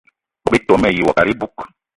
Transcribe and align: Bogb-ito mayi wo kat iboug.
Bogb-ito 0.43 0.73
mayi 0.81 1.01
wo 1.05 1.11
kat 1.17 1.27
iboug. 1.33 1.57